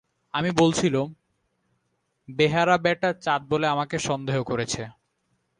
আমি 0.33 0.49
বলছিলুম, 0.51 1.07
বেহারা 2.29 2.75
বেটা 2.77 3.09
চাঁদ 3.13 3.41
বলে 3.49 3.65
আমাকে 3.67 3.97
সন্দেহ 3.99 4.37
করেছে। 4.43 4.83